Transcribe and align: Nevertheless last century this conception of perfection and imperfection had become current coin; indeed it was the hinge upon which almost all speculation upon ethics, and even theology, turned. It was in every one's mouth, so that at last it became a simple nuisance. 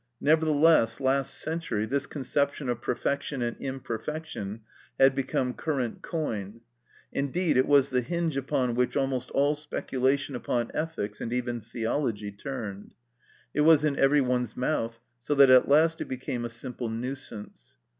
Nevertheless 0.19 0.99
last 0.99 1.31
century 1.35 1.85
this 1.85 2.07
conception 2.07 2.69
of 2.69 2.81
perfection 2.81 3.43
and 3.43 3.55
imperfection 3.59 4.61
had 4.99 5.13
become 5.13 5.53
current 5.53 6.01
coin; 6.01 6.61
indeed 7.11 7.55
it 7.55 7.67
was 7.67 7.91
the 7.91 8.01
hinge 8.01 8.35
upon 8.35 8.73
which 8.73 8.97
almost 8.97 9.29
all 9.29 9.53
speculation 9.53 10.35
upon 10.35 10.71
ethics, 10.73 11.21
and 11.21 11.31
even 11.31 11.61
theology, 11.61 12.31
turned. 12.31 12.95
It 13.53 13.61
was 13.61 13.85
in 13.85 13.95
every 13.95 14.21
one's 14.21 14.57
mouth, 14.57 14.99
so 15.21 15.35
that 15.35 15.51
at 15.51 15.69
last 15.69 16.01
it 16.01 16.05
became 16.05 16.45
a 16.45 16.49
simple 16.49 16.89
nuisance. 16.89 17.75